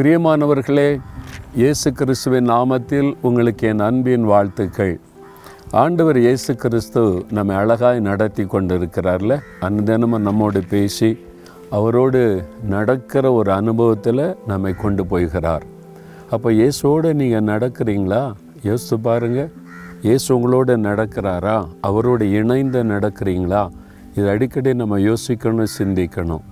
[0.00, 1.00] பிரியமானவர்களே
[1.54, 5.00] இயேசு கிறிஸ்துவின் நாமத்தில் உங்களுக்கு என் அன்பின் வாழ்த்துக்கள்.
[5.70, 9.38] ஆண்டவர் இயேசு கிறிஸ்து நம்மை அழகாய் நடத்தி கொண்டிருக்கிறார்ல.
[9.60, 11.18] அனுதினமும் நம்மோடு பேசி
[11.70, 15.62] அவரோடு நடக்கிற ஒரு அனுபவத்தில் நம்மை கொண்டு போய்கிறார்
[16.30, 18.32] அப்போ இயேசுவோடு நீங்கள் நடக்கிறீங்களா?
[18.62, 19.52] யோசித்து பாருங்கள்
[20.02, 21.68] இயேசு உங்களோட நடக்கிறாரா?
[21.80, 23.68] அவரோடு இணைந்து நடக்கிறீங்களா?
[24.14, 26.46] இது அடிக்கடி நம்ம யோசிக்கணும் சிந்திக்கணும்.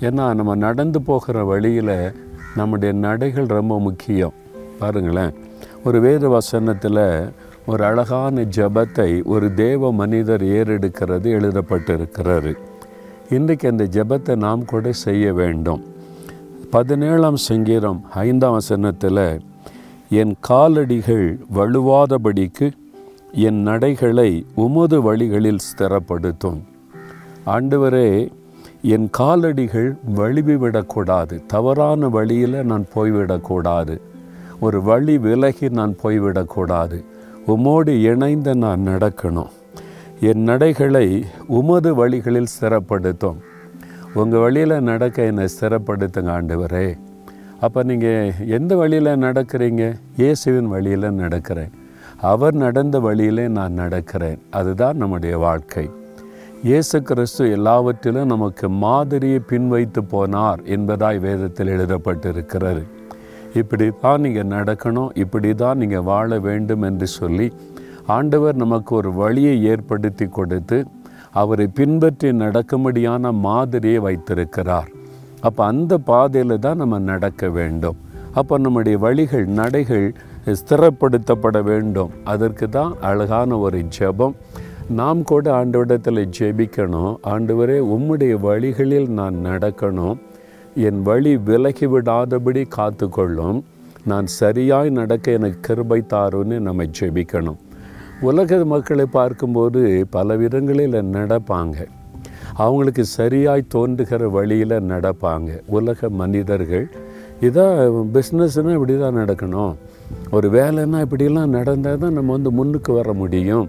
[0.00, 2.26] ஏன்னா நம்ம நடந்து போகிற வழியில்
[2.58, 4.36] நம்முடைய நடைகள் ரொம்ப முக்கியம்.
[4.78, 5.34] பாருங்களேன்.
[5.84, 7.04] ஒரு வேத வசனத்தில்
[7.66, 12.52] ஒரு அழகான ஜெபத்தை ஒரு தேவ மனிதர் ஏறெடுக்கிறது எழுதப்பட்டிருக்கிறாரு
[13.30, 15.82] இன்றைக்கு அந்த ஜெபத்தை நாம் கூட செய்ய வேண்டும்.
[16.70, 19.22] பதினேழாம் சங்கீரம் ஐந்தாம் வசனத்தில்
[20.20, 22.66] என் காலடிகள் வலுவாதபடிக்கு
[23.46, 24.30] என் நடைகளை
[24.64, 26.60] உமது வழிகளில் ஸ்திரப்படுத்தும்.
[27.46, 28.08] ஆண்டவரே
[28.82, 34.00] என் காலடிகள் வழுவிவிடக்கூடாது தவறான வழியில் நான் போய்விடக்கூடாது.
[34.60, 37.04] ஒரு வழி விலகி நான் போய்விடக்கூடாது.
[37.46, 39.48] உமோடு இணைந்து நான் நடக்கணும்.
[40.20, 43.36] என் நடைகளை உமது வழிகளில் சிறப்படுத்தும்.
[44.14, 46.98] உங்கள் வழியில் நடக்க என்னை சிறப்படுத்துங்க ஆண்டவரே.
[47.60, 49.98] அப்போ நீங்கள் எந்த வழியில் நடக்கிறீங்க?
[50.16, 51.70] இயேசுவின் வழியில் நடக்கிறேன்.
[52.20, 54.38] அவர் நடந்த வழியிலே நான் நடக்கிறேன்.
[54.50, 55.90] அதுதான் நம்முடைய வாழ்க்கை.
[56.66, 62.82] இயேசு கிறிஸ்து எல்லாவற்றிலும் நமக்கு மாதிரியை பின்வைத்து போனார் என்பதாய் வேதத்தில் எழுதப்பட்டிருக்கிறது.
[63.60, 67.46] இப்படி தான் நீங்கள் நடக்கணும் இப்படி தான் நீங்கள் வாழ வேண்டும் என்று சொல்லி
[68.16, 70.78] ஆண்டவர் நமக்கு ஒரு வழியை ஏற்படுத்தி கொடுத்து
[71.42, 74.90] அவரை பின்பற்றி நடக்கும்படியான மாதிரியை வைத்திருக்கிறார்.
[75.48, 77.98] அப்போ அந்த பாதையில் தான் நம்ம நடக்க வேண்டும்.
[78.40, 80.08] அப்போ நம்முடைய வழிகள் நடைகள்
[80.60, 82.10] ஸ்திரப்படுத்தப்பட வேண்டும்.
[82.32, 84.36] அதற்கு தான் அழகான ஒரு ஜெபம்
[84.96, 87.16] நாம் கூட ஆண்டவரிடத்தில் ஜெபிக்கணும்.
[87.22, 90.18] ஆண்டவரே உம்முடைய வழிகளில் நான் நடக்கணும்.
[90.74, 93.62] என் வழி விலகி விடாதபடி காத்துக்கொள்ளும்.
[94.04, 97.56] நான் சரியாய் நடக்க எனக்கு கிருபை தாருன்னு நம்ம ஜெபிக்கணும்.
[98.20, 101.86] உலக மக்களை பார்க்கும்போது பல விதங்களில் நடப்பாங்க.
[102.54, 105.60] அவங்களுக்கு சரியாய் தோன்றுகிற வழியில் நடப்பாங்க.
[105.66, 106.88] உலக மனிதர்கள்
[107.40, 107.76] இதான்
[108.14, 109.74] பிஸ்னஸ்னால் இப்படி தான் நடக்கணும்.
[110.30, 113.68] ஒரு வேலைன்னா இப்படிலாம் நடந்தால் தான் நம்ம வந்து முன்னுக்கு வர முடியும்.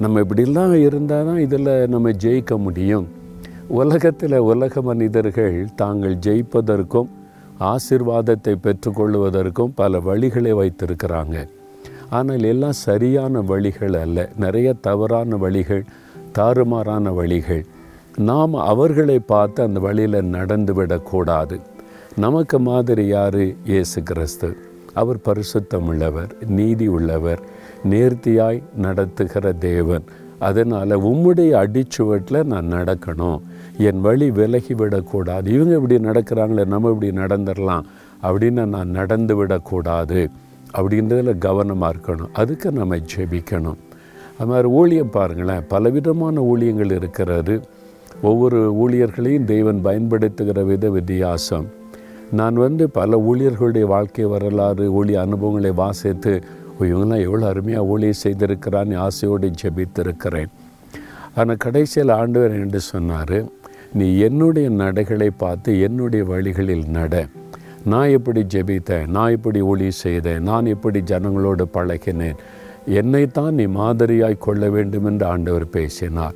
[0.00, 3.06] நம்ம இப்படிலாம் இருந்தால் தான் இதில் நம்ம ஜெயிக்க முடியும்.
[3.68, 7.08] உலகத்தில் உலக மனிதர்கள் தாங்கள் ஜெயிப்பதற்கும்
[7.60, 11.48] ஆசிர்வாதத்தை பெற்றுக்கொள்வதற்கும் பல வழிகளை வைத்திருக்கிறாங்க.
[12.10, 14.28] ஆனால் எல்லாம் சரியான வழிகள் அல்ல.
[14.36, 15.84] நிறைய தவறான வழிகள்
[16.38, 17.64] தாறுமாறான வழிகள்.
[18.16, 21.60] நாம் அவர்களை பார்த்து அந்த வழியில் நடந்து விடக்கூடாது
[22.16, 23.42] நமக்கு மாதிரி யார்?
[23.64, 24.56] இயேசு கிறிஸ்து.
[25.00, 27.40] அவர் பரிசுத்தம் உள்ளவர் நீதி உள்ளவர்
[27.90, 30.04] நேர்த்தியாய் நடத்துகிற தேவன்.
[30.38, 33.38] அதனால் உம்முடைய அடிச்சுவட்டில் நான் நடக்கணும்.
[33.78, 37.84] என் வழி விலகி விடக்கூடாது இவங்க இப்படி நடக்கிறாங்களே நம்ம இப்படி நடந்துடலாம்
[38.22, 40.22] அப்படின்னு நான் நடந்து விடக்கூடாது
[40.78, 42.32] அப்படின்றதில் கவனமாக இருக்கணும்.
[42.32, 43.80] அதுக்கு நம்ம ஜெபிக்கணும்.
[44.38, 47.54] அது மாதிரி ஊழியம் பாருங்களேன் பலவிதமான ஊழியங்கள் இருக்கிறது.
[48.22, 51.66] ஒவ்வொரு ஊழியர்களையும் தெய்வன் பயன்படுத்துகிற வித வித்தியாசம்.
[52.30, 56.42] நான் வந்து பல ஊழியர்களுடைய வாழ்க்கை வரலாறு ஊழிய அனுபவங்களை வாசித்து
[56.80, 60.50] இவங்கெல்லாம் எவ்வளோ அருமையாக ஊழியம் செய்திருக்கிறான்னு ஆசையோடு ஜெபித்திருக்கிறேன்.
[61.34, 63.44] ஆனால் கடைசியில் ஆண்டவர் என்று சொன்னார்
[63.92, 67.26] நீ என்னுடைய நடைகளை பார்த்து என்னுடைய வழிகளில் நட.
[67.84, 69.06] நான் எப்படி ஜெபித்தேன்?
[69.06, 70.42] நான் எப்படி ஒளி செய்தேன்?
[70.42, 72.36] நான் எப்படி ஜனங்களோடு பழகினேன்?
[72.86, 76.34] என்னைத்தான் நீ மாதிரியாய் கொள்ள வேண்டும் என்று ஆண்டவர் பேசினார்.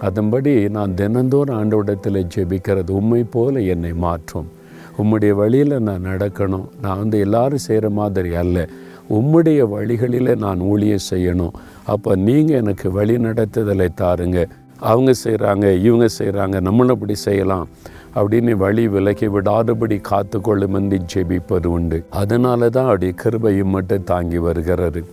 [0.00, 4.62] அதன்படி நான் தினந்தோறும் ஆண்டவரிடத்தில் ஜெபிக்கிறது உண்மை போல என்னை மாற்றும்.
[4.98, 6.66] உம்முடைய வழியில் நான் நடக்கணும்.
[6.82, 8.68] நான் வந்து எல்லாரும் செய்கிற மாதிரி அல்ல.
[9.10, 11.54] உம்முடைய வழிகளில் நான் ஊழியம் செய்யணும்.
[11.84, 14.48] அப்போ நீங்கள் எனக்கு வழி நடத்துதலை தாருங்க.
[14.78, 17.68] அவங்க செய்கிறாங்க இவங்க செய்கிறாங்க நம்மளும் அப்படி செய்யலாம்.
[18.14, 22.04] அப்படின்னு வழி விலகி விடாதபடி காத்துக்கொள்ளும் என்று ஜெபிப்பது உண்டு.
[22.10, 25.04] அதனால தான் அப்படி கிருபையும் மட்டும் தாங்கி வருகிறது.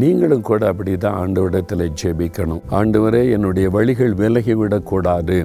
[0.00, 2.62] நீங்களும் கூட அப்படி தான் ஆண்டவரிடத்தில் ஜெபிக்கணும்.
[2.78, 5.36] ஆண்டவரே என்னுடைய வழிகள் விலகி விடக்கூடாது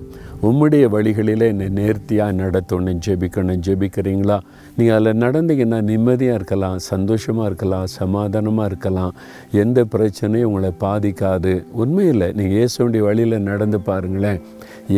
[0.48, 4.38] உம்முடைய வழிகளில் என்னை நேர்த்தியாக நடத்தணும் ஜெபிக்கணும் ஜெபிக்கிறீங்களா?
[4.78, 9.13] நீங்கள் அதில் நடந்தீங்கன்னா நிம்மதியாக இருக்கலாம் சந்தோஷமாக இருக்கலாம் சமாதானமாக இருக்கலாம்.
[9.63, 11.54] எந்த பிரச்சனையும் உங்களை பாதிக்காது.
[11.84, 14.42] உண்மையில் நீங்கள் இயேசுடைய வழியில் நடந்து பாருங்களேன்.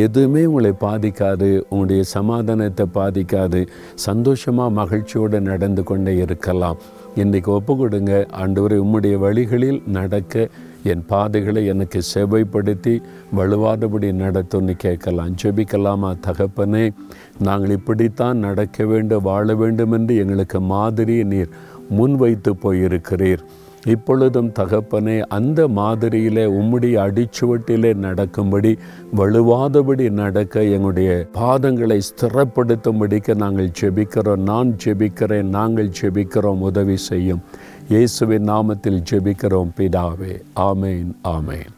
[0.06, 3.62] எதுவுமே உங்களை பாதிக்காது உங்களுடைய சமாதானத்தை பாதிக்காது.
[4.08, 6.80] சந்தோஷமாக மகிழ்ச்சியோடு நடந்து கொண்டே இருக்கலாம்.
[7.16, 10.48] இன்றைக்கு ஒப்பு கொடுங்க ஆண்டவரை உம்முடைய வழிகளில் நடக்க
[10.84, 13.02] என் பாதைகளை எனக்கு செவைப்படுத்தி
[13.36, 15.36] வலுவாதபடி நடத்தும்னு கேட்கலாம்.
[15.44, 16.94] ஜெபிக்கலாமா தகப்பனே?
[17.40, 21.50] நாங்கள் இப்படித்தான் நடக்க வேண்டும் வாழ வேண்டும் என்று எங்களுக்கு மாதிரி நீர்
[21.98, 23.44] முன்வைத்து போயிருக்கிறீர்.
[23.86, 28.78] இப்பொழுதும் தகப்பனே அந்த மாதிரியிலே உம்முடைய அடிச்சுவட்டிலே நடக்கும்படி
[29.18, 34.46] வலுவாதபடி நடக்க எங்களுடைய பாதங்களை ஸ்திரப்படுத்தும்படிக்க நாங்கள் ஜெபிக்கிறோம்.
[34.52, 37.44] நான் ஜெபிக்கிறேன் நாங்கள் ஜெபிக்கிறோம் உதவி செய்யும்.
[37.90, 40.34] இயேசுவின் நாமத்தில் ஜெபிக்கிறோம் பிதாவே.
[40.70, 41.72] ஆமேன் ஆமேன்.